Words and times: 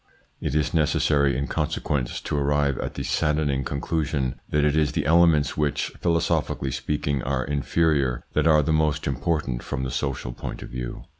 It 0.39 0.55
is 0.55 0.73
necessary, 0.73 1.37
in 1.37 1.45
consequence, 1.45 2.19
to 2.21 2.35
arrive 2.35 2.79
at 2.79 2.95
the 2.95 3.03
saddening 3.03 3.63
conclusion 3.63 4.39
that 4.49 4.63
it 4.65 4.75
is 4.75 4.93
the 4.93 5.05
elements 5.05 5.55
which, 5.55 5.91
philosophically 6.01 6.71
speaking, 6.71 7.21
are 7.21 7.45
inferior, 7.45 8.23
that 8.33 8.47
are 8.47 8.63
the 8.63 8.73
most 8.73 9.05
important 9.05 9.61
from 9.61 9.83
the 9.83 9.91
social 9.91 10.33
point 10.33 10.63
of 10.63 10.69
view. 10.69 11.03